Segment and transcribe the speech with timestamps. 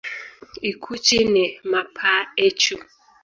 [0.69, 2.75] Ikuchi ni mapaa echu.